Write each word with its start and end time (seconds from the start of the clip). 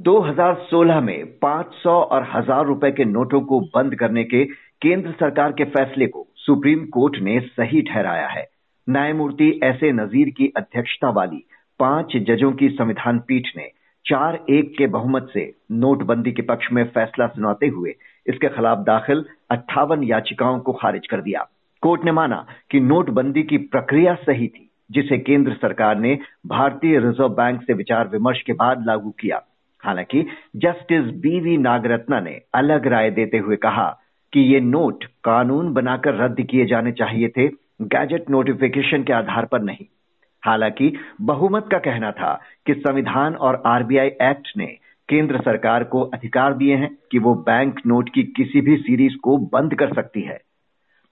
2016 0.00 1.00
में 1.00 1.38
500 1.38 1.94
और 2.12 2.26
हज़ार 2.34 2.64
रुपए 2.66 2.90
के 2.90 3.04
नोटों 3.04 3.40
को 3.40 3.58
बंद 3.74 3.94
करने 3.94 4.22
के 4.24 4.44
केंद्र 4.82 5.10
सरकार 5.10 5.52
के 5.52 5.64
फैसले 5.64 6.06
को 6.06 6.26
सुप्रीम 6.36 6.84
कोर्ट 6.86 7.18
ने 7.22 7.38
सही 7.40 7.82
ठहराया 7.82 8.28
है। 8.28 8.46
न्यायमूर्ति 8.86 9.48
एस 9.64 9.82
ए 9.84 9.90
नजीर 9.92 10.30
की 10.30 10.46
अध्यक्षता 10.56 11.10
वाली 11.10 11.44
पाँच 11.80 12.16
जजों 12.28 12.52
की 12.52 12.68
संविधान 12.68 13.18
पीठ 13.18 13.48
ने 13.56 13.68
चार 14.04 14.38
एक 14.50 14.72
के 14.78 14.86
बहुमत 14.86 15.28
से 15.34 15.44
नोटबंदी 15.72 16.32
के 16.32 16.42
पक्ष 16.42 16.72
में 16.72 16.84
फैसला 16.84 17.26
सुनाते 17.26 17.68
हुए 17.68 17.94
इसके 18.26 18.48
खिलाफ 18.48 18.78
दाखिल 18.86 19.24
अट्ठावन 19.50 20.04
याचिकाओं 20.04 20.58
को 20.58 20.72
खारिज 20.72 21.06
कर 21.06 21.20
दिया। 21.20 21.46
कोर्ट 21.82 22.04
ने 22.04 22.12
माना 22.12 22.44
कि 22.70 22.80
नोटबंदी 22.80 23.42
की 23.42 23.58
प्रक्रिया 23.68 24.14
सही 24.14 24.48
थी, 24.48 24.68
जिसे 24.90 25.18
केंद्र 25.18 25.52
सरकार 25.52 25.98
ने 25.98 26.18
भारतीय 26.46 26.98
रिज़र्व 26.98 27.28
बैंक 27.34 27.62
से 27.62 27.74
विचार 27.74 28.08
विमर्श 28.08 28.42
के 28.42 28.52
बाद 28.54 28.86
लागू 28.86 29.10
किया। 29.10 29.42
हालाँकि, 29.84 30.26
जस्टिस 30.56 31.04
बीवी 31.04 31.56
नागरत्ना 31.56 32.20
ने 32.20 32.40
अलग 32.54 32.86
राय 32.86 33.10
देते 33.10 33.38
हुए 33.38 33.56
कहा 33.56 33.98
कि 34.32 34.40
ये 34.40 34.60
नोट 34.60 35.04
कानून 35.04 35.72
बनाकर 35.72 36.14
रद्द 36.14 36.42
किए 36.42 36.66
जाने 36.66 36.92
चाहिए 36.92 37.28
थे, 37.28 37.48
गैजेट 37.82 38.30
नोटिफिकेशन 38.30 39.02
के 39.02 39.12
आधार 39.12 39.44
पर 39.44 39.62
नहीं। 39.62 39.86
हालाँकि, 40.44 40.92
बहुमत 41.20 41.68
का 41.72 41.78
कहना 41.78 42.12
था 42.12 42.40
कि 42.66 42.74
संविधान 42.74 43.34
और 43.34 43.62
आरबीआई 43.66 44.08
एक्ट 44.08 44.52
ने 44.56 44.66
केंद्र 45.08 45.40
सरकार 45.40 45.84
को 45.84 46.00
अधिकार 46.00 46.54
दिए 46.54 46.76
हैं 46.76 46.98
कि 47.10 47.18
वो 47.18 47.34
बैंक 47.34 47.80
नोट 47.86 48.10
की 48.14 48.22
किसी 48.22 48.60
भी 48.60 48.76
सीरीज़ 48.76 49.16
को 49.16 49.36
बंद 49.36 49.74
कर 49.74 49.94
सकती 49.94 50.20
है। 50.20 50.40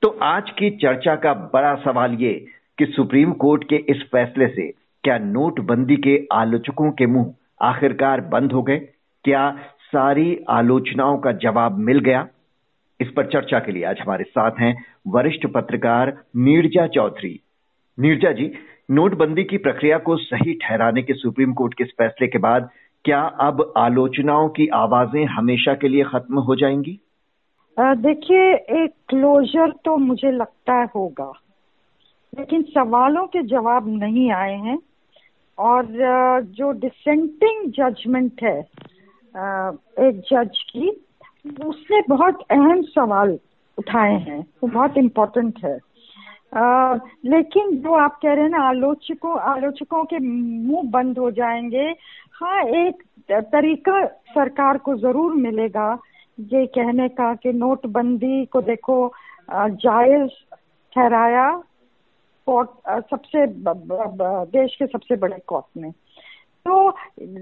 तो 0.03 0.09
आज 0.23 0.51
की 0.51 0.71
चर्चा 0.71 1.17
का 1.17 1.35
बड़ा 1.35 1.75
सवाल 1.75 2.15
ये 2.15 2.47
कि 2.79 2.87
सुप्रीम 2.87 3.33
कोर्ट 3.33 3.65
के 3.65 3.77
इस 3.77 4.03
फैसले 4.13 4.49
से 4.49 4.73
क्या 5.05 5.19
नोटबंदी 5.19 5.97
के 5.97 6.27
आलोचकों 6.33 6.91
के 6.91 7.07
मुँह 7.07 7.35
आखिरकार 7.61 8.21
बंद 8.29 8.53
हो 8.53 8.63
गए। 8.63 8.79
क्या 9.25 9.51
सारी 9.85 10.39
आलोचनाओं 10.51 11.19
का 11.19 11.33
जवाब 11.39 11.79
मिल 11.81 11.99
गया? 12.01 12.27
इस 13.01 13.11
पर 13.11 13.27
चर्चा 13.27 13.59
के 13.59 13.73
लिए 13.73 13.85
आज 13.85 14.01
हमारे 14.01 14.25
साथ 14.25 14.61
हैं 14.61 14.75
वरिष्ठ 15.07 15.47
पत्रकार 15.47 16.17
नीरजा 16.37 16.87
चौधरी। 16.87 17.39
नीरजा 17.99 18.33
जी, 18.33 18.51
नोटबंदी 18.91 19.45
की 19.45 19.59
प्रक्रिया 19.59 19.99
को 19.99 20.17
सही 20.17 20.55
ठहराने 20.55 21.03
के 21.03 21.15
सुप्रीम 21.15 21.53
कोर्ट 21.53 21.75
के 21.75 21.85
इस 21.85 21.91
फैसले 21.99 22.27
के 22.27 22.39
बाद 22.39 22.69
क्या 23.05 23.21
अब 23.41 23.73
आलोचनाओं 23.77 24.49
की 24.49 24.67
आवाज़ें 24.75 25.25
हमेशा 25.27 25.75
के 25.75 25.89
लिए 25.89 26.05
खत्म 26.05 26.39
हो 26.41 26.57
जाएँगी? 26.57 26.99
देखिए, 27.77 28.53
एक 28.53 28.93
क्लोजर 29.09 29.73
तो 29.85 29.97
मुझे 29.97 30.31
लगता 30.31 30.75
है 30.75 30.87
होगा, 30.87 31.33
लेकिन 32.33 32.63
सवालों 32.65 33.27
के 33.27 33.43
जवाब 33.49 33.89
नहीं 33.89 34.31
आए 34.33 34.55
हैं। 34.57 34.79
और 35.59 35.87
जो 36.59 36.71
डिसेंटिंग 36.81 37.71
जजमेंट 37.73 38.43
है 38.43 38.59
एक 40.09 40.21
जज 40.33 40.59
की 40.71 40.89
उसने 41.67 42.01
बहुत 42.09 42.41
अहम 42.51 42.83
सवाल 42.83 43.39
उठाए 43.79 44.15
हैं 44.19 44.41
वो 44.63 44.69
बहुत 44.69 44.97
इम्पोर्टेंट 44.99 45.59
है। 45.65 45.79
आ, 46.57 46.95
लेकिन 47.25 47.77
जो 47.77 47.95
आप 47.95 48.19
कह 48.23 48.33
रहे 48.33 48.43
हैं 48.43 48.51
ना 48.51 48.63
आलोचकों 48.69 49.39
आलोचकों 49.51 50.05
के 50.05 50.19
मुँह 50.19 50.91
बंद 50.91 51.19
हो 51.19 51.31
जाएँगे 51.31 51.87
हाँ 52.41 52.63
एक 52.63 53.03
तरीका 53.53 54.05
सरकार 54.35 54.79
को 54.79 54.95
ज़रूर 54.97 55.35
मिलेगा 55.35 55.99
ये 56.39 56.67
कहने 56.67 57.09
का 57.09 57.35
कि 57.35 57.53
नोटबंदी 57.53 58.45
को 58.47 58.61
देखो 58.63 58.97
जायज़ 59.53 60.31
ठहराया 60.93 61.49
कोर्ट 62.49 62.71
सबसे 63.11 63.47
देश 64.53 64.77
के 64.77 64.87
सबसे 64.87 65.17
बड़े 65.17 65.39
कोर्ट 65.47 65.67
में। 65.77 65.91
तो 66.67 66.89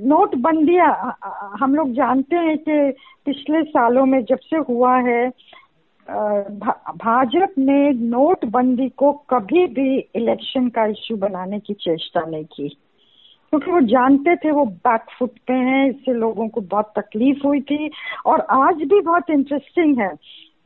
नोटबंदी 0.09 0.77
हम 1.61 1.75
लोग 1.75 1.93
जानते 1.93 2.37
हैं 2.37 2.57
कि 2.59 2.93
पिछले 3.27 3.63
सालों 3.65 4.05
में 4.07 4.23
जब 4.25 4.39
से 4.39 4.57
हुआ 4.69 4.97
है 5.01 5.29
भाजपा 6.09 7.47
ने 7.59 7.91
नोटबंदी 7.93 8.89
को 8.97 9.13
कभी 9.31 9.67
भी 9.67 9.99
इलेक्शन 10.15 10.69
का 10.69 10.85
इश्यू 10.87 11.17
बनाने 11.17 11.59
की 11.61 11.75
चेष्टा 11.75 12.21
नहीं 12.21 12.45
की। 12.47 12.69
क्योंकि 12.69 13.71
वो 13.71 13.81
जानते 13.81 14.35
थे, 14.37 14.51
वो 14.51 14.65
बैकफुट 14.65 15.31
पे 15.47 15.53
हैं, 15.53 15.89
इससे 15.91 16.13
लोगों 16.13 16.49
को 16.49 16.61
बहुत 16.61 16.93
तकलीफ़ 16.97 17.47
हुई 17.47 17.61
थी। 17.61 17.91
और 18.27 18.41
आज 18.41 18.75
भी 18.75 19.01
बहुत 19.01 19.31
इंटरेस्टिंग 19.31 19.99
है 19.99 20.11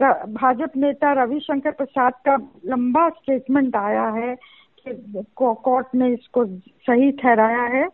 भाजपा 0.00 0.80
नेता 0.80 1.12
रविशंकर 1.12 1.70
प्रसाद 1.70 2.12
का 2.28 2.36
लंबा 2.66 3.08
स्टेटमेंट 3.08 3.76
आया 3.76 4.08
है 4.10 4.34
कि 4.86 5.24
कोर्ट 5.36 5.86
ने 5.94 6.08
इसको 6.12 6.44
सही 6.46 7.10
ठहराया 7.12 7.62
है। 7.76 7.86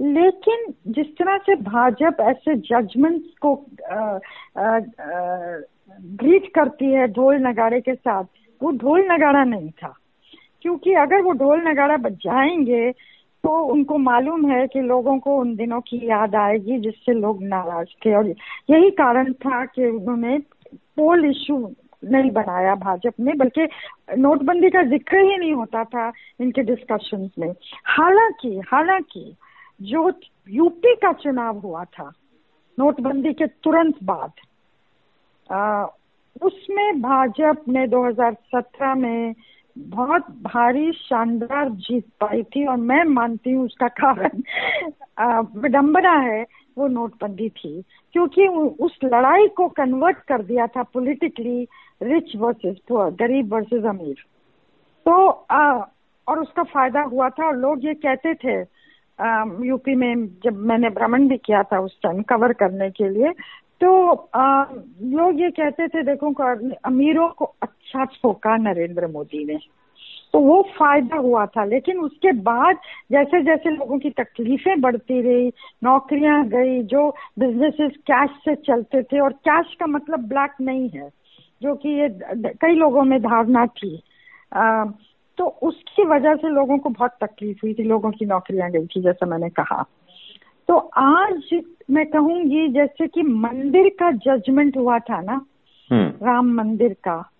लेकिन 0.00 0.72
जिस 0.92 1.06
तरह 1.18 1.36
से 1.46 1.54
भाजपा 1.62 2.30
ऐसे 2.30 2.54
जजमेंट 2.70 3.22
को 3.42 3.54
ग्रीट 6.20 6.50
करती 6.54 6.92
है 6.92 7.06
ढोल 7.08 7.36
नगाड़े 7.46 7.80
के 7.80 7.94
साथ, 7.94 8.24
वो 8.60 8.70
ढोल 8.72 9.06
नगाड़ा 9.12 9.44
नहीं 9.44 9.70
था। 9.70 9.94
क्योंकि 10.62 10.92
अगर 10.94 11.22
वो 11.22 11.32
ढोल 11.32 11.60
नगाड़ा 11.68 11.96
बजाएँगे 12.08 12.90
तो 13.44 13.58
उनको 13.72 13.98
मालूम 13.98 14.50
है 14.50 14.66
कि 14.66 14.80
लोगों 14.80 15.18
को 15.18 15.36
उन 15.38 15.54
दिनों 15.56 15.80
की 15.80 16.00
याद 16.08 16.34
आएगी 16.34 16.78
जिससे 16.80 17.12
लोग 17.12 17.42
नाराज़ 17.42 17.88
थे। 18.06 18.14
और 18.14 18.28
यही 18.70 18.90
कारण 18.90 19.32
था 19.32 19.64
कि 19.64 19.86
उन्होंने 19.86 20.38
पोल 20.96 21.24
इशू 21.26 21.56
नहीं 22.02 22.30
बनाया 22.30 22.74
भाजपा 22.76 23.24
ने, 23.24 23.32
बल्कि 23.34 23.68
नोटबंदी 24.18 24.70
का 24.70 24.82
ज़िक्र 24.88 25.18
ही 25.20 25.36
नहीं 25.36 25.52
होता 25.54 25.84
था 25.84 26.10
इनके 26.40 26.62
डिस्कशन 26.64 27.28
में। 27.38 27.52
हालाँकि 27.88 28.60
हालाँकि 28.68 29.34
जो 29.80 30.10
यूपी 30.50 30.94
का 30.96 31.12
चुनाव 31.14 31.58
हुआ 31.58 31.84
था, 31.86 32.10
नोटबंदी 32.78 33.32
के 33.32 33.46
तुरंत 33.46 34.02
बाद 34.04 34.32
उसमें 36.42 37.00
भाजपा 37.02 37.72
ने 37.72 37.86
2017 37.88 38.94
में 38.96 39.34
बहुत 39.76 40.26
भारी 40.42 40.92
शानदार 40.92 41.70
जीत 41.70 42.04
पाई 42.20 42.42
थी, 42.42 42.66
और 42.66 42.76
मैं 42.76 43.02
मानती 43.04 43.50
हूँ 43.50 43.64
उसका 43.64 43.88
कारण 44.00 44.42
विडम्बना 45.60 46.12
है 46.20 46.44
वो 46.78 46.88
नोटबंदी 46.88 47.48
थी 47.48 47.82
क्योंकि 48.12 48.46
उस 48.84 48.98
लड़ाई 49.04 49.48
को 49.48 49.68
कन्वर्ट 49.68 50.16
कर 50.28 50.42
दिया 50.42 50.66
था 50.66 50.82
पॉलिटिकली 50.82 51.68
रिच 52.02 52.36
वर्सेस 52.36 52.76
पुअर 52.88 53.10
गरीब 53.10 53.52
वर्सेस 53.54 53.84
अमीर। 53.84 54.24
तो 55.06 55.28
आ, 55.50 55.84
और 56.28 56.38
उसका 56.38 56.62
फ़ायदा 56.62 57.02
हुआ 57.02 57.28
था 57.28 57.46
और 57.46 57.56
लोग 57.56 57.84
ये 57.84 57.94
कहते 57.94 58.34
थे 58.34 58.60
आ, 59.18 59.44
यूपी 59.62 59.94
में 59.94 60.26
जब 60.44 60.56
मैंने 60.66 60.90
भ्रमण 60.90 61.28
भी 61.28 61.36
किया 61.36 61.62
था 61.62 61.80
उस 61.80 61.98
टाइम 62.02 62.22
कवर 62.22 62.52
करने 62.52 62.90
के 62.90 63.08
लिए 63.08 63.32
तो 63.80 64.12
आ, 64.34 64.64
लोग 65.02 65.40
ये 65.40 65.50
कहते 65.50 65.88
थे 65.88 66.02
देखो 66.02 66.32
अमीरों 66.84 67.28
को 67.28 67.44
अच्छा 67.62 68.04
ठोका 68.04 68.56
नरेंद्र 68.56 69.06
मोदी 69.06 69.44
ने। 69.44 69.58
तो 70.34 70.40
वो 70.40 70.62
फ़ायदा 70.78 71.16
हुआ 71.16 71.44
था। 71.46 71.64
लेकिन 71.64 72.00
उसके 72.00 72.32
बाद 72.42 72.78
जैसे 73.12 73.42
जैसे 73.42 73.70
लोगों 73.70 73.98
की 73.98 74.10
तकलीफें 74.10 74.80
बढ़ती 74.80 75.20
रही 75.22 75.52
नौकरियाँ 75.84 76.44
गई 76.46 76.82
जो 76.82 77.08
बिजनेसेस 77.38 77.92
कैश 78.06 78.30
से 78.44 78.54
चलते 78.54 79.02
थे 79.02 79.20
और 79.20 79.32
कैश 79.48 79.74
का 79.80 79.86
मतलब 79.86 80.28
ब्लैक 80.28 80.54
नहीं 80.60 80.88
है 80.88 81.10
जो 81.62 81.74
कि 81.74 81.88
ये 81.88 82.08
कई 82.60 82.74
लोगों 82.74 83.02
में 83.02 83.20
धारणा 83.22 83.66
थी। 83.66 84.02
आ, 84.52 84.84
तो 85.38 85.46
उसकी 85.62 86.04
वजह 86.04 86.34
से 86.34 86.48
लोगों 86.48 86.78
को 86.78 86.88
बहुत 86.88 87.16
तकलीफ़ 87.20 87.58
हुई 87.62 87.74
थी 87.74 87.82
लोगों 87.82 88.10
की 88.10 88.26
नौकरियाँ 88.26 88.70
गई 88.70 88.86
थी 88.86 89.00
जैसा 89.02 89.26
मैंने 89.26 89.48
कहा। 89.50 89.84
तो 90.68 90.76
आज 90.96 91.62
मैं 91.90 92.06
कहूँगी 92.06 92.68
जैसे 92.68 93.06
कि 93.06 93.22
मंदिर 93.22 93.88
का 94.02 94.10
जजमेंट 94.10 94.76
हुआ 94.76 94.98
था 94.98 95.20
ना 95.20 95.40
हम्म। 95.90 96.26
राम 96.26 96.52
मंदिर 96.52 96.96
का 97.04 97.30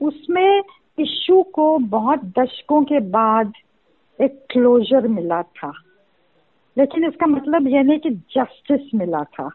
उसमें 0.00 0.62
इशू 0.98 1.42
को 1.42 1.78
बहुत 1.78 2.24
दशकों 2.38 2.82
के 2.84 3.00
बाद 3.00 3.52
एक 4.20 4.44
क्लोजर 4.50 5.08
मिला 5.08 5.42
था। 5.42 5.72
लेकिन 6.78 7.06
इसका 7.06 7.26
मतलब 7.26 7.68
यह 7.68 7.82
नहीं 7.82 7.98
कि 7.98 8.10
जस्टिस 8.10 8.94
मिला 8.94 9.22
था, 9.24 9.50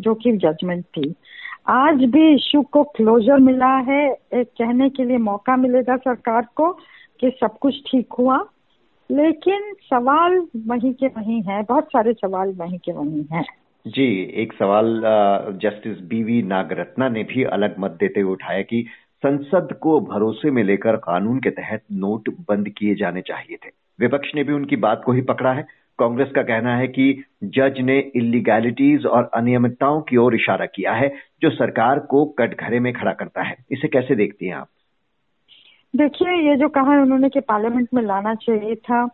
जो 0.00 0.14
कि 0.14 0.32
जजमेंट 0.32 0.84
थी। 0.84 1.14
आज 1.68 2.04
भी 2.04 2.34
इशू 2.34 2.62
को 2.62 2.82
क्लोजर 2.84 3.38
मिला 3.38 3.76
है, 3.78 4.10
एक 4.34 4.48
कहने 4.58 4.88
के 4.90 5.04
लिए 5.04 5.16
मौका 5.16 5.56
मिलेगा 5.56 5.96
सरकार 5.96 6.46
को 6.56 6.70
कि 7.20 7.30
सब 7.40 7.58
कुछ 7.58 7.82
ठीक 7.90 8.12
हुआ। 8.12 8.46
लेकिन 9.10 9.74
सवाल 9.90 10.46
वहीं 10.66 10.92
के 10.94 11.06
वहीं 11.06 11.42
है, 11.42 11.62
बहुत 11.62 11.84
सारे 11.84 12.12
सवाल 12.12 12.52
वहीं 12.52 12.78
के 12.78 12.92
वहीं 12.92 13.24
हैं। 13.32 13.44
जी, 13.86 14.32
एक 14.34 14.52
सवाल 14.52 15.02
जस्टिस 15.62 16.00
बीवी 16.00 16.42
नागरत्ना 16.42 17.08
ने 17.08 17.22
भी 17.24 17.44
अलग 17.44 17.74
मत 17.78 17.90
देते 17.90 18.20
हुए 18.20 18.32
उठाया 18.32 18.62
कि 18.62 18.86
संसद 19.26 19.68
को 19.80 20.00
भरोसे 20.00 20.50
में 20.50 20.64
लेकर 20.64 20.96
कानून 20.96 21.38
के 21.38 21.50
तहत 21.50 21.82
नोट 21.92 22.28
बंद 22.48 22.68
किए 22.68 22.94
जाने 22.94 23.20
चाहिए 23.20 23.56
थे। 23.56 23.70
विपक्ष 24.00 24.34
ने 24.34 24.44
भी 24.44 24.52
उनकी 24.52 24.76
बात 24.76 25.02
को 25.06 25.12
ही 25.12 25.20
पकड़ा 25.20 25.52
है। 25.52 25.66
कांग्रेस 25.98 26.28
का 26.34 26.42
कहना 26.42 26.76
है 26.76 26.88
कि 26.88 27.24
जज 27.44 27.74
ने 27.80 27.98
इलीगैलिटीज 28.16 29.06
और 29.06 29.30
अनियमितताओं 29.34 30.00
की 30.00 30.16
ओर 30.16 30.34
इशारा 30.34 30.66
किया 30.66 30.92
है, 30.92 31.14
जो 31.42 31.50
सरकार 31.50 31.98
को 31.98 32.24
कटघरे 32.24 32.80
में 32.80 32.92
खड़ा 32.92 33.12
करता 33.12 33.42
है। 33.42 33.56
इसे 33.70 33.88
कैसे 33.88 34.14
देखती 34.14 34.46
हैं 34.46 34.54
आप? 34.54 34.68
देखिए, 35.96 36.50
ये 36.50 36.56
जो 36.56 36.68
कहा 36.68 36.92
है 36.92 37.00
उन्होंने 37.00 37.28
कि 37.28 37.40
पार्लियामेंट 37.40 37.88
में 37.94 38.02
लाना 38.02 38.34
चाहिए 38.34 38.74
था 38.74 39.08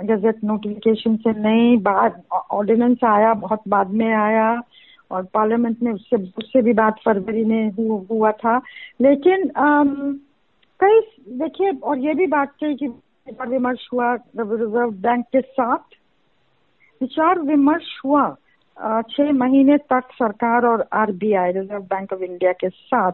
गजट 0.00 0.44
नोटिफिकेशन 0.44 1.16
से 1.16 1.40
नहीं 1.40 1.78
बाद 1.78 2.22
ऑर्डिनेंस 2.50 2.98
आया, 3.04 3.34
बहुत 3.34 3.60
बाद 3.68 3.90
में 3.90 4.14
आया 4.14 4.62
और 5.10 5.24
पार्लियामेंट 5.34 5.82
में 5.82 5.92
उससे 5.92 6.16
उससे 6.38 6.62
भी 6.62 6.72
बात 6.72 6.96
फरवरी 7.04 7.44
में 7.44 7.70
हु, 7.70 8.06
हुआ 8.10 8.30
था। 8.32 8.56
लेकिन 9.00 9.50
कई 10.80 11.00
देखिए 11.38 11.72
और 11.82 11.98
ये 11.98 12.14
भी 12.14 12.26
बात 12.26 12.52
कही 12.60 12.74
कि 12.74 12.86
विचार 12.86 13.48
विमर्श 13.48 13.88
हुआ 13.92 14.14
रिज़र्व 14.14 14.90
बैंक 14.92 15.24
के 15.26 15.40
साथ। 15.40 15.94
विचार 17.00 17.38
विमर्श 17.40 18.00
हुआ 18.04 18.34
छह 19.10 19.30
महीने 19.32 19.76
तक 19.90 20.08
सरकार 20.12 20.64
और 20.66 20.84
RBI 20.92 21.52
reserve 21.52 21.82
bank 21.82 22.12
of 22.12 22.20
India 22.20 22.52
के 22.52 22.68
साथ। 22.68 23.12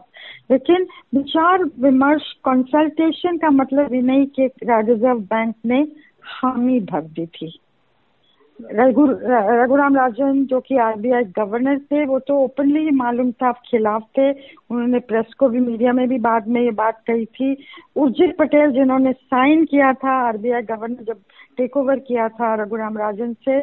लेकिन 0.51 0.87
विचार 1.15 1.63
विमर्श 1.79 2.31
कंसल्टेशन 2.45 3.37
का 3.37 3.49
मतलब 3.49 3.93
ये 3.93 4.01
नहीं 4.01 4.25
कि 4.27 4.47
रिज़र्व 4.61 5.19
बैंक 5.19 5.55
ने 5.65 5.81
हामी 6.23 6.79
भर 6.79 7.01
दी 7.01 7.25
थी। 7.25 7.59
रघु 8.71 9.05
रघुराम 9.61 9.95
राजन 9.95 10.43
जो 10.45 10.59
कि 10.59 10.77
आरबीआई 10.77 11.23
गवर्नर 11.37 11.77
थे 11.91 12.05
वो 12.05 12.19
तो 12.19 12.35
ओपनली 12.35 12.89
मालूम 12.95 13.31
था 13.31 13.51
खिलाफ 13.51 14.03
थे। 14.17 14.29
उन्होंने 14.31 14.99
प्रेस 14.99 15.33
को 15.39 15.49
भी 15.49 15.59
मीडिया 15.59 15.93
में 15.93 16.07
भी 16.09 16.17
बाद 16.19 16.47
में 16.47 16.61
ये 16.61 16.71
बात 16.71 17.01
कही 17.07 17.25
थी। 17.25 17.55
उर्जित 17.95 18.35
पटेल 18.39 18.71
जिन्होंने 18.71 19.13
साइन 19.13 19.65
किया 19.65 19.93
था 19.93 20.11
आरबीआई 20.27 20.61
गवर्नर 20.61 21.03
जब 21.03 21.19
टेक 21.57 21.77
ओवर 21.77 21.99
किया 21.99 22.27
था 22.29 22.53
रघुराम 22.55 22.97
राजन 22.97 23.33
से 23.33 23.59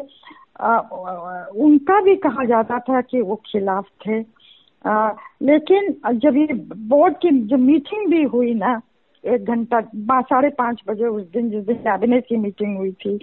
आ, 0.61 0.79
उनका 1.57 2.01
भी 2.01 2.15
कहा 2.17 2.45
जाता 2.45 2.79
था 2.79 3.01
कि 3.01 3.21
वो 3.21 3.35
खिलाफ 3.47 3.87
थे। 4.07 4.21
आ, 4.85 5.11
लेकिन 5.43 5.95
जब 6.19 6.37
ये 6.37 6.55
बोर्ड 6.89 7.15
की 7.15 7.31
जो 7.47 7.57
मीटिंग 7.57 8.11
भी 8.11 8.23
हुई 8.25 8.55
ना 8.55 8.81
एक 9.25 9.45
घंटा 9.45 9.81
साढ़े 10.23 10.49
पाँच 10.59 10.83
बजे 10.89 11.07
उस 11.07 11.23
दिन 11.33 11.51
जिस 11.51 11.65
दिन 11.65 11.77
कैबिनेट 11.77 12.27
की 12.29 12.37
मीटिंग 12.37 12.77
हुई 12.79 12.93
थी। 12.93 13.17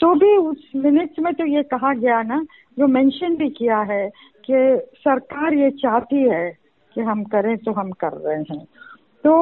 तो 0.00 0.14
भी 0.14 0.36
उस 0.36 0.70
मिनट्स 0.76 1.18
में 1.18 1.32
तो 1.34 1.46
ये 1.46 1.62
कहा 1.64 1.92
गया 1.94 2.22
ना 2.22 2.44
जो 2.78 2.86
मेंशन 2.88 3.36
भी 3.36 3.48
किया 3.50 3.78
है 3.90 4.08
कि 4.44 4.54
सरकार 4.98 5.54
ये 5.54 5.70
चाहती 5.82 6.22
है 6.22 6.48
कि 6.96 7.00
हम 7.00 7.24
करें 7.24 7.56
तो 7.58 7.72
हम 7.72 7.90
कर 8.00 8.12
रहे 8.12 8.42
हैं। 8.42 8.64
तो 9.24 9.34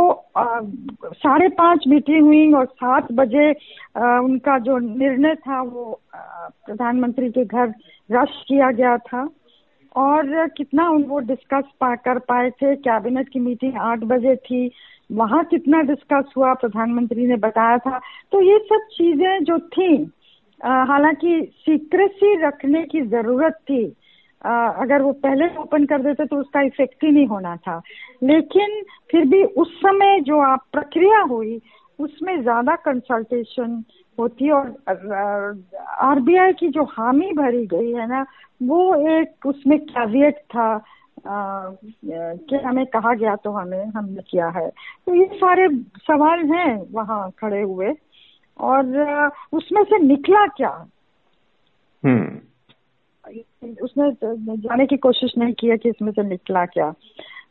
साढ़े 1.15 1.49
पाँच 1.55 1.85
मीटिंग 1.89 2.27
हुई 2.27 2.53
और 2.53 2.67
सात 2.67 3.13
बजे 3.13 3.51
आ, 3.97 4.19
उनका 4.19 4.59
जो 4.59 4.79
निर्णय 4.79 5.35
था 5.37 5.63
वो 5.63 6.01
प्रधानमंत्री 6.17 7.31
के 7.31 7.45
घर 7.45 7.75
रश 8.11 8.43
किया 8.49 8.71
गया 8.73 8.97
था। 8.99 9.29
और 9.97 10.49
कितना 10.49 10.89
उन 10.91 11.03
वो 11.05 11.19
डिस्कस 11.21 11.65
पा 11.81 11.95
कर 11.97 12.19
पाए 12.29 12.51
थे 12.51 12.75
कैबिनेट 12.77 13.29
की 13.29 13.41
मीटिंग 13.41 13.77
आठ 13.81 13.99
बजे 14.05 14.35
थी। 14.37 14.67
वहाँ 15.11 15.43
कितना 15.45 15.81
डिस्कस 15.85 16.33
हुआ 16.37 16.53
प्रधानमंत्री 16.55 17.27
ने 17.27 17.37
बताया 17.39 17.79
था। 17.79 17.99
तो 18.33 18.41
ये 18.43 18.59
सब 18.65 18.87
चीज़ें 18.93 19.45
जो 19.45 19.59
थी 19.69 19.97
हालाँकि 20.61 21.41
सीक्रेसी 21.61 22.35
रखने 22.43 22.83
की 22.85 23.01
ज़रूरत 23.03 23.59
थी। 23.63 23.85
आ, 24.45 24.69
अगर 24.69 25.03
वो 25.03 25.13
पहले 25.23 25.47
ओपन 25.59 25.85
कर 25.87 26.03
देते 26.03 26.25
तो 26.27 26.37
उसका 26.37 26.61
इफ़ेक्ट 26.63 27.05
ही 27.05 27.11
नहीं 27.11 27.27
होना 27.27 27.55
था। 27.59 27.81
लेकिन 28.23 28.83
फिर 29.11 29.25
भी 29.29 29.43
उस 29.45 29.75
समय 29.77 30.21
जो 30.21 30.41
आप 30.43 30.65
प्रक्रिया 30.73 31.21
हुई 31.31 31.61
उसमें 31.99 32.41
ज़्यादा 32.43 32.75
कंसल्टेशन 32.85 33.83
होती 34.19 34.51
और 34.51 34.67
आरबीआई 36.03 36.53
की 36.53 36.69
जो 36.69 36.83
हामी 36.91 37.31
भरी 37.33 37.67
गई 37.67 37.93
है 37.93 38.07
ना 38.09 38.25
वो 38.63 38.95
एक 39.11 39.47
उसमें 39.47 39.79
कैवियट 39.81 40.39
था। 40.51 40.77
कि 41.27 42.57
हमें 42.57 42.87
कहा 42.87 43.15
गया 43.15 43.37
तो 43.37 43.51
हमें 43.51 43.85
हमने 43.87 44.23
किया 44.23 44.49
है। 44.49 44.71
तो 45.07 45.15
ये 45.15 45.25
सारे 45.35 45.69
सवाल 45.97 46.39
हैं 46.41 46.93
वहाँ 46.93 47.31
खड़े 47.39 47.63
हुए। 47.63 47.95
और 48.61 48.87
उसमें 49.53 49.85
से 49.85 49.99
निकला 49.99 50.47
क्या? 50.47 50.87
हम्म। 52.05 52.39
उसने 53.83 54.13
जाने 54.57 54.87
की 54.87 54.97
कोशिश 54.97 55.33
नहीं 55.39 55.55
किया 55.55 55.77
कि 55.77 55.89
इसमें 55.89 56.13
से 56.13 56.23
निकला 56.23 56.67
क्या। 56.67 56.95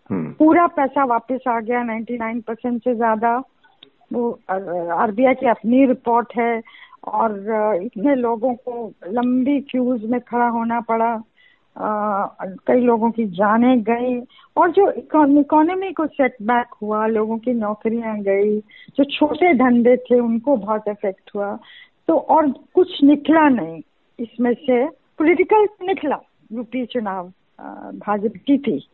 हम्म। 0.09 0.33
पूरा 0.33 0.67
पैसा 0.67 1.05
वापस 1.05 1.39
आ 1.47 1.59
गया 1.59 1.83
99 1.83 2.41
परसेंट 2.41 2.83
से 2.83 2.95
ज़्यादा। 2.95 3.43
वो 4.13 4.39
आरबीआई 4.93 5.33
की 5.33 5.45
अपनी 5.45 5.85
रिपोर्ट 5.85 6.33
है। 6.37 6.61
और 7.07 7.31
इतने 7.83 8.15
लोगों 8.15 8.53
को 8.53 8.93
लंबी 9.07 9.59
क्यूज 9.59 10.05
में 10.05 10.21
खड़ा 10.21 10.47
होना 10.47 10.79
पड़ा। 10.79 11.23
कई 12.67 12.81
लोगों 12.81 13.11
की 13.11 13.25
जाने 13.25 13.77
गई 13.77 14.21
और 14.57 14.71
जो 14.71 14.91
इकोनॉमी 14.91 15.91
को 15.91 16.07
सेटबैक 16.07 16.67
हुआ 16.81 17.07
लोगों 17.07 17.37
की 17.37 17.53
नौकरियाँ 17.53 18.19
गई 18.19 18.59
जो 18.97 19.03
छोटे 19.03 19.53
धंधे 19.53 19.97
थे 19.97 20.19
उनको 20.19 20.57
बहुत 20.57 20.83
इफ़ेक्ट 20.87 21.31
हुआ। 21.35 21.59
तो 22.07 22.17
और 22.17 22.51
कुछ 22.73 23.03
निकला 23.03 23.49
नहीं। 23.49 23.81
इसमें 24.19 24.53
से 24.53 24.87
पॉलिटिकल 24.87 25.67
निकला 25.81 26.19
यूपी 26.53 26.85
चुनाव 26.85 27.27
भाजपा 27.93 28.39
की 28.47 28.57
थी। 28.57 28.87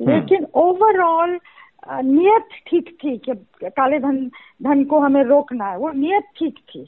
हम्म। 0.00 0.10
लेकिन 0.10 0.46
ओवरऑल 0.54 1.38
नियत 1.90 2.48
ठीक 2.66 2.98
थी 3.04 3.18
कि 3.18 3.32
काले 3.64 3.98
धन 3.98 4.30
धन 4.62 4.84
को 4.84 5.00
हमें 5.00 5.22
रोकना 5.22 5.64
है। 5.64 5.78
वो 5.78 5.92
नियत 5.92 6.24
ठीक 6.36 6.58
थी। 6.58 6.86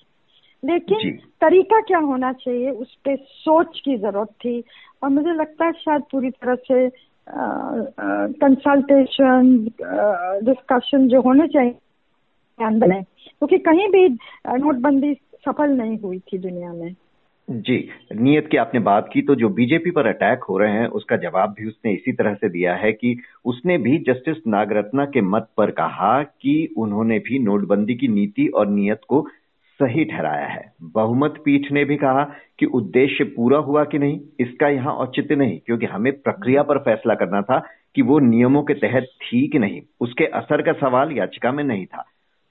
लेकिन 0.63 1.11
तरीका 1.41 1.81
क्या 1.81 1.99
होना 1.99 2.33
चाहिए? 2.33 2.71
उस 2.71 2.95
पर 2.95 3.17
सोच 3.17 3.81
की 3.85 3.97
ज़रूरत 3.97 4.29
थी 4.45 4.63
और 5.03 5.11
मुझे 5.11 5.33
लगता 5.33 5.65
है 5.67 5.73
शायद 5.73 6.03
पूरी 6.13 6.31
तरह 6.31 6.55
से 6.55 6.89
कंसल्टेशन 8.41 9.57
डिस्कशन 10.45 11.09
जो 11.09 11.21
होने 11.21 11.47
चाहिए 11.49 11.71
ध्यान 11.71 12.79
बने। 12.79 13.01
क्योंकि 13.03 13.59
कहीं 13.59 13.89
भी 13.89 14.09
नोटबंदी 14.59 15.15
सफल 15.47 15.71
नहीं 15.71 15.99
हुई 15.99 16.19
थी 16.19 16.39
दुनिया 16.39 16.73
में। 16.73 16.95
जी 17.49 17.77
नियत 18.15 18.49
की 18.51 18.57
आपने 18.57 18.81
बात 18.81 19.09
की 19.13 19.23
तो 19.23 19.35
जो 19.35 19.49
बीजेपी 19.49 19.91
पर 19.91 20.07
अटैक 20.07 20.43
हो 20.45 20.59
रहे 20.59 20.73
हैं 20.73 20.87
उसका 20.87 21.17
जवाब 21.17 21.55
भी 21.59 21.67
उसने 21.69 21.93
इसी 21.93 22.13
तरह 22.13 22.35
से 22.35 22.49
दिया 22.49 22.75
है 22.75 22.93
कि 22.93 23.17
उसने 23.45 23.79
भी 23.79 23.99
जस्टिस 23.99 24.37
नागरत्ना 24.47 25.05
के 25.05 25.21
मत 25.21 25.49
पर 25.57 25.71
कहा 25.71 26.23
कि 26.23 26.75
उन्होंने 26.79 27.19
भी 27.19 27.39
नोटबंदी 27.39 27.95
की 27.95 28.09
नीति 28.09 28.47
और 28.47 28.69
नियत 28.69 29.01
को 29.09 29.27
सही 29.81 30.05
ठहराया 30.05 30.47
है। 30.47 30.73
बहुमत 30.95 31.35
पीठ 31.45 31.71
ने 31.73 31.85
भी 31.85 31.97
कहा 31.97 32.23
कि 32.59 32.67
उद्देश्य 32.67 33.25
पूरा 33.27 33.59
हुआ 33.59 33.85
कि 33.85 33.99
नहीं, 33.99 34.21
इसका 34.41 34.69
यहाँ 34.69 34.95
औचित्य 34.95 35.37
नहीं, 35.37 35.59
क्योंकि 35.67 35.87
हमें 35.87 36.13
प्रक्रिया 36.15 36.63
पर 36.63 36.79
फैसला 36.81 37.15
करना 37.15 37.43
था 37.43 37.59
कि 37.95 38.03
वो 38.03 38.19
नियमों 38.21 38.63
के 38.63 38.75
तहत 38.77 39.09
थी 39.23 39.47
कि 39.49 39.59
नहीं। 39.59 39.81
उसके 40.01 40.25
असर 40.35 40.63
का 40.63 40.73
सवाल 40.81 41.13
याचिका 41.13 41.53
में 41.53 41.63
नहीं 41.65 41.87
था। 41.87 42.05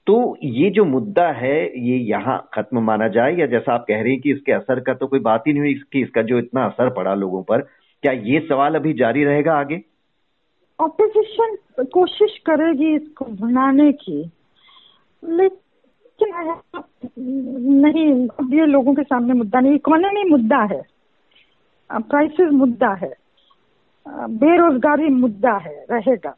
तो 0.06 0.36
ये 0.44 0.70
जो 0.70 0.84
मुद्दा 0.84 1.26
है, 1.32 1.56
ये 1.80 1.96
यहाँ 1.98 2.38
खत्म 2.54 2.82
माना 2.82 3.08
जाए, 3.08 3.34
या 3.36 3.46
जैसा 3.46 3.74
आप 3.74 3.84
कह 3.88 4.00
रहे 4.02 4.12
हैं 4.12 4.20
कि 4.20 4.32
इसके 4.32 4.52
असर 4.52 4.80
का 4.80 4.94
तो 4.94 5.06
कोई 5.06 5.20
बात 5.20 5.46
ही 5.46 5.52
नहीं 5.52 5.62
हुई 5.62 6.02
इसका 6.02 6.22
जो 6.22 6.38
इतना 6.38 6.64
असर 6.64 6.92
पड़ा 6.94 7.14
लोगों 7.14 7.42
पर, 7.42 7.62
क्या 8.02 8.12
ये 8.12 8.40
सवाल 8.40 8.74
अभी 8.74 8.92
जारी 8.94 9.24
रहेगा 9.24 9.54
आगे? 9.54 9.80
ऑपोजिशन 10.78 11.56
कोशिश 11.84 12.38
करेगी 12.46 12.94
इसको 12.96 13.24
बनाने 13.24 13.92
की, 13.94 14.20
लेकिन 15.22 15.58
नहीं 16.22 18.28
अब 18.28 18.54
ये 18.54 18.66
लोगों 18.66 18.94
के 18.94 19.02
सामने 19.02 19.34
मुद्दा 19.34 19.60
नहीं 19.60 19.74
इकोनॉमी 19.74 20.30
मुद्दा 20.30 20.62
है। 20.62 20.82
प्राइसेस 21.92 22.52
मुद्दा 22.52 22.94
है। 22.94 23.14
बेरोजगारी 24.08 25.08
मुद्दा 25.08 25.56
है, 25.56 25.86
रहेगा। 25.90 26.34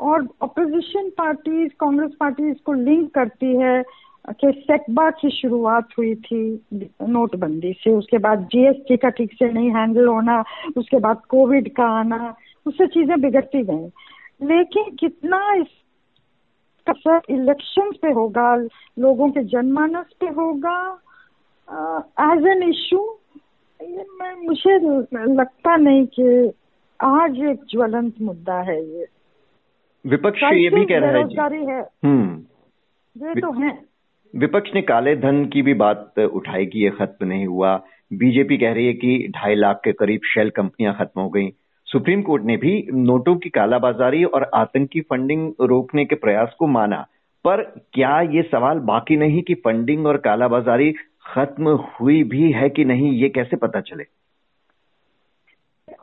और 0.00 0.28
अपोजिशन 0.42 1.10
पार्टीज़ 1.18 1.72
कांग्रेस 1.80 2.10
पार्टी 2.20 2.50
इसको 2.50 2.72
लिंक 2.72 3.14
करती 3.14 3.56
है 3.56 3.84
कि 4.30 4.64
सेटबा 4.66 5.10
की 5.10 5.30
शुरुआत 5.30 5.88
हुई 5.98 6.14
थी 6.14 6.64
नोटबंदी 7.08 7.72
से। 7.72 7.90
उसके 7.90 8.18
बाद 8.18 8.48
जीएसटी 8.52 8.96
का 8.96 9.08
ठीक 9.08 9.32
से 9.32 9.52
नहीं 9.52 9.70
हैंडल 9.70 10.06
होना, 10.06 10.44
उसके 10.76 10.98
बाद 10.98 11.20
कोविड 11.28 11.74
का 11.74 11.84
आना, 11.84 12.34
उससे 12.66 12.86
चीज़ें 12.86 13.20
बिगड़ती 13.20 13.62
गई। 13.62 13.90
लेकिन 14.42 14.96
कितना 15.00 15.54
इस 15.54 15.66
असर 16.90 17.20
इलेक्शन 17.30 17.90
पे 18.02 18.12
होगा 18.12 18.56
लोगों 18.98 19.30
के 19.30 19.42
जनमानस 19.42 20.06
पे 20.20 20.26
होगा 20.26 21.00
एज 22.20 22.46
एन 22.46 22.62
इशू 22.62 23.16
मैं 23.92 24.46
मुझे 24.46 24.78
लगता 25.34 25.76
नहीं 25.76 26.06
कि 26.06 26.52
आज 27.02 27.38
एक 27.38 27.60
ज्वलंत 27.70 28.14
मुद्दा 28.22 28.60
है 28.60 28.84
ये। 28.84 29.06
विपक्ष 30.06 30.42
ये 30.42 30.70
भी 30.70 30.84
कह 30.84 30.98
रहा 30.98 31.06
है 31.06 31.14
बेरोजगारी 31.14 31.64
है। 31.64 31.88
हम्म। 32.04 32.38
ये 33.26 33.40
तो 33.40 33.52
है। 33.52 33.78
विपक्ष 34.36 34.70
ने 34.74 34.82
काले 34.82 35.16
धन 35.16 35.44
की 35.44 35.62
भी 35.62 35.74
बात 35.74 36.18
उठाई 36.18 36.66
कि 36.66 36.84
ये 36.84 36.90
खत्म 36.90 37.26
नहीं 37.26 37.46
हुआ। 37.46 37.82
बीजेपी 38.12 38.58
कह 38.58 38.72
रही 38.72 38.86
है 38.86 38.92
कि 38.92 39.32
ढाई 39.36 39.54
लाख 39.54 39.80
के 39.84 39.92
करीब 39.92 40.20
शेल 40.34 40.50
कंपनियाँ 40.50 40.96
खत्म 40.98 41.20
हो 41.20 41.28
गई। 41.28 41.50
सुप्रीम 41.90 42.22
कोर्ट 42.22 42.42
ने 42.44 42.56
भी 42.56 42.72
नोटों 42.92 43.34
की 43.36 43.50
कालाबाजारी 43.50 44.24
और 44.24 44.50
आतंकी 44.54 45.00
फंडिंग 45.00 45.52
रोकने 45.60 46.04
के 46.04 46.14
प्रयास 46.14 46.54
को 46.58 46.66
माना। 46.66 47.00
पर 47.44 47.62
क्या 47.92 48.20
ये 48.20 48.42
सवाल 48.42 48.78
बाकी 48.78 49.16
नहीं 49.16 49.42
कि 49.42 49.54
फंडिंग 49.54 50.06
और 50.06 50.16
कालाबाजारी 50.16 50.92
खत्म 51.26 51.68
हुई 51.68 52.22
भी 52.22 52.50
है 52.52 52.68
कि 52.70 52.84
नहीं, 52.84 53.12
ये 53.12 53.28
कैसे 53.28 53.56
पता 53.56 53.80
चले? 53.80 54.04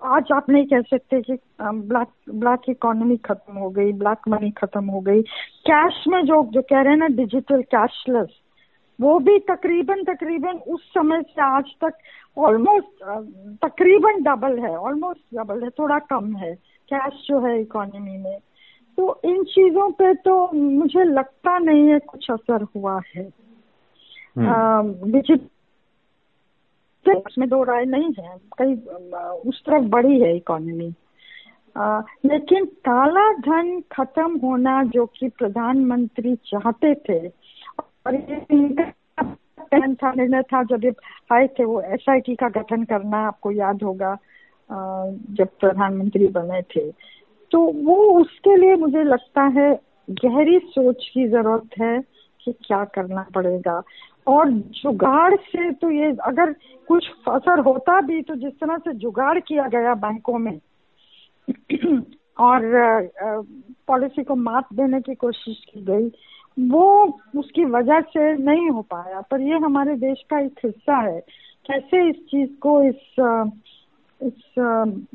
आज 0.04 0.32
आप 0.32 0.50
नहीं 0.50 0.66
कह 0.66 0.82
सकते 0.82 1.22
कि 1.22 1.38
ब्लैक 1.62 2.08
ब्लैक 2.30 2.70
इकोनॉमी 2.70 3.18
खत्म 3.18 3.58
हो 3.58 3.70
गई, 3.70 3.92
ब्लैक 3.94 4.28
मनी 4.28 4.52
खत्म 4.52 4.86
हो 4.86 5.00
गई। 5.00 5.22
कैश 5.68 6.04
में 6.08 6.22
जो 6.22 6.44
जो 6.44 6.62
कह 6.62 6.82
रहे 6.82 6.94
हैं 6.94 7.00
ना, 7.00 7.08
डिजिटल 7.08 7.62
कैशलेस 7.62 8.40
वो 9.02 9.18
भी 9.20 9.40
तकरीबन 9.40 10.04
तकरीबन 10.04 10.58
उस 10.68 10.84
समय 10.94 11.22
से 11.22 11.42
आज 11.42 11.66
तक 11.84 11.94
ऑलमोस्ट 12.38 13.04
तकरीबन 13.66 14.24
डबल 14.24 14.60
है 14.60 14.76
ऑलमोस्ट 14.78 15.36
डबल 15.36 15.64
है 15.64 15.70
थोड़ा 15.70 16.00
कम 16.00 16.36
है 16.36 16.54
कैश 16.90 17.26
जो 17.28 17.40
है 17.46 17.60
इकोनॉमी 17.62 18.18
में। 18.18 18.38
तो 18.98 19.20
इन 19.26 19.44
चीज़ों 19.44 19.90
पे 19.92 20.14
तो 20.14 20.52
मुझे 20.54 21.04
लगता 21.04 21.58
नहीं 21.60 21.88
है 21.88 22.00
कुछ 22.00 22.32
असर 22.32 22.64
हुआ 22.76 23.02
है। 23.16 23.30
हम्म। 24.38 25.22
उसमें 27.08 27.50
दो 27.50 27.64
राय 27.64 27.86
नहीं 27.86 28.14
है 28.20 28.38
कई 28.58 28.76
उस 29.50 29.62
तरफ़ 29.66 29.84
बढ़ी 29.84 30.20
है 30.20 30.36
इकोनॉमी 30.36 30.94
लेकिन 32.26 32.66
काला 32.66 33.32
धन 33.40 33.82
खत्म 33.92 34.38
होना 34.38 34.84
जो 34.84 35.06
कि 35.06 35.30
प्रधानमंत्री 35.30 36.36
चाहते 36.36 36.94
थे 36.96 37.47
और 38.08 38.16
ये 38.16 38.92
था, 39.94 40.12
निर्णय 40.12 40.42
था 40.44 40.62
जब 40.64 40.94
आए 41.32 41.48
थे, 41.50 41.64
वो 41.64 41.82
एसआईटी 41.84 42.36
का 42.36 42.50
गठन 42.50 42.84
करना 42.84 43.18
आपको 43.28 43.52
याद 43.52 43.84
होगा 43.84 44.16
जब 44.70 45.48
प्रधानमंत्री 45.60 46.28
बने 46.28 46.62
थे। 46.72 46.90
तो 47.52 47.60
वो 47.84 47.96
उसके 48.22 48.56
लिए 48.56 48.76
मुझे 48.76 49.04
लगता 49.04 49.44
है 49.58 49.74
गहरी 50.10 50.60
सोच 50.66 51.08
की 51.14 51.28
ज़रूरत 51.28 51.80
है 51.80 52.00
कि 52.42 52.52
क्या 52.64 52.84
करना 52.96 53.26
पड़ेगा। 53.36 53.82
और 54.28 54.50
जुगाड़ 54.50 55.36
से 55.36 55.72
तो 55.72 55.92
ये 55.92 56.12
अगर 56.24 56.54
कुछ 56.88 57.08
असर 57.28 57.60
होता 57.60 58.00
भी 58.02 58.22
तो 58.22 58.36
जिस 58.36 58.54
तरह 58.54 58.78
से 58.78 58.94
जुगाड़ 58.94 59.40
किया 59.40 59.68
गया 59.68 59.94
बैंकों 59.98 60.38
में, 60.38 60.60
और 62.40 62.62
पॉलिसी 63.88 64.24
को 64.24 64.36
मात 64.36 64.74
देने 64.74 65.02
की 65.02 65.16
कोशिश 65.16 65.64
की 65.70 65.82
गई 65.82 66.10
वो 66.60 66.84
उसकी 67.38 67.66
वजह 67.66 68.00
से 68.02 68.34
नहीं 68.38 68.70
हो 68.70 68.82
पाया। 68.82 69.22
पर 69.22 69.42
ये 69.42 69.58
हमारे 69.58 69.96
देश 69.96 70.22
का 70.30 70.40
एक 70.40 70.60
हिस्सा 70.66 70.98
है। 70.98 71.20
कैसे 71.68 72.10
इस 72.10 72.16
चीज़ 72.16 72.50
को, 72.60 72.82
इस 72.84 73.52
इस, 74.22 74.34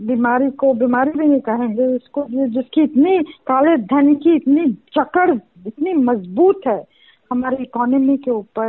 बीमारी 0.00 0.50
को, 0.50 0.72
बीमारी 0.74 1.10
भी 1.10 1.26
नहीं 1.26 1.40
कहेंगे, 1.40 1.94
इसको 1.96 2.24
जिसकी 2.30 2.82
इतनी 2.82 3.18
काले 3.46 3.76
धन 3.76 4.14
की 4.14 4.34
इतनी 4.36 4.72
चकड़ 4.72 5.30
इतनी 5.66 5.92
मज़बूत 5.92 6.60
है 6.66 6.84
हमारी 7.30 7.62
इकोनॉमी 7.62 8.16
के 8.16 8.30
ऊपर 8.30 8.68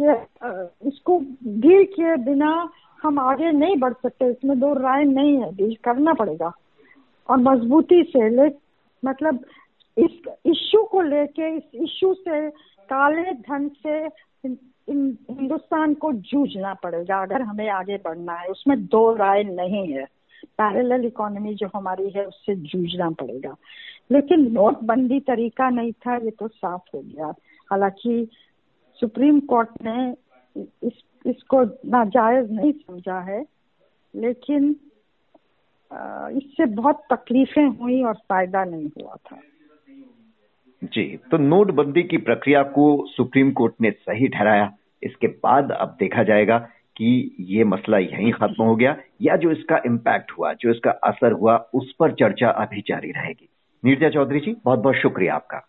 कि 0.00 0.10
इसको 0.88 1.18
ढील 1.60 1.84
किए 1.84 2.16
बिना 2.16 2.68
हम 3.02 3.18
आगे 3.18 3.50
नहीं 3.52 3.76
बढ़ 3.76 3.92
सकते। 3.92 4.30
इसमें 4.30 4.58
दो 4.60 4.72
राय 4.74 5.04
नहीं 5.04 5.36
है। 5.36 5.50
डील 5.56 5.74
करना 5.84 6.12
पड़ेगा। 6.12 6.52
और 7.30 7.36
मजबूती 7.38 8.02
से 8.02 8.28
ले 8.28 8.50
मतलब 9.04 9.44
इस 10.00 10.20
इश्यू 10.46 10.82
को 10.82 11.00
लेके, 11.00 11.56
इस 11.56 11.74
इश्यू 11.74 12.14
से 12.14 12.50
काले 12.90 13.32
धन 13.32 13.68
से 13.82 13.98
हिंदुस्तान 14.46 15.94
को 15.94 16.12
जूझना 16.12 16.74
पड़ेगा, 16.74 17.22
अगर 17.22 17.42
हमें 17.42 17.68
आगे 17.68 17.96
बढ़ना 17.96 18.34
है। 18.34 18.48
उसमें 18.48 18.86
दो 18.86 19.14
राय 19.14 19.42
नहीं 19.44 19.86
है। 19.92 20.04
पैरेलल 20.58 21.04
इकोनॉमी 21.04 21.54
जो 21.54 21.68
हमारी 21.74 22.08
है, 22.10 22.24
उससे 22.24 22.54
जूझना 22.54 23.10
पड़ेगा। 23.10 23.56
लेकिन 24.12 24.50
नोटबंदी 24.52 25.20
तरीका 25.20 25.68
नहीं 25.70 25.92
था, 25.92 26.16
ये 26.16 26.30
तो 26.30 26.48
साफ़ 26.48 26.82
हो 26.94 27.00
गया। 27.00 27.34
हालाँकि 27.70 28.28
सुप्रीम 29.00 29.40
कोर्ट 29.40 29.68
ने 29.82 30.14
इस, 30.86 30.92
इसको 31.26 31.62
नाजायज 31.64 32.52
नहीं 32.52 32.72
समझा 32.72 33.20
है, 33.20 33.44
लेकिन 34.14 34.76
इससे 36.36 36.66
बहुत 36.66 37.02
तकलीफें 37.12 37.66
हुई 37.66 38.02
और 38.02 38.14
फ़ायदा 38.14 38.64
नहीं 38.64 38.88
हुआ 38.88 39.16
था। 39.26 39.38
जी 40.84 41.18
तो 41.30 41.36
नोटबंदी 41.36 42.02
की 42.02 42.16
प्रक्रिया 42.16 42.62
को 42.62 43.06
सुप्रीम 43.06 43.50
कोर्ट 43.50 43.74
ने 43.80 43.90
सही 43.90 44.28
ठहराया। 44.28 44.72
इसके 45.02 45.26
बाद 45.26 45.70
अब 45.72 45.96
देखा 46.00 46.22
जाएगा 46.22 46.58
कि 46.96 47.36
ये 47.40 47.64
मसला 47.64 47.98
यहीं 47.98 48.32
खत्म 48.32 48.64
हो 48.64 48.76
गया 48.76 48.96
या 49.22 49.36
जो 49.36 49.50
इसका 49.50 49.80
इम्पैक्ट 49.86 50.32
हुआ, 50.38 50.52
जो 50.52 50.70
इसका 50.70 50.90
असर 50.90 51.32
हुआ, 51.32 51.56
उस 51.74 51.94
पर 52.00 52.12
चर्चा 52.12 52.48
अभी 52.48 52.80
जारी 52.80 53.10
रहेगी। 53.10 53.48
नीरजा 53.84 54.08
चौधरी 54.08 54.40
जी 54.40 54.56
बहुत 54.64 54.78
बहुत 54.78 54.94
शुक्रिया 54.94 55.34
आपका। 55.34 55.66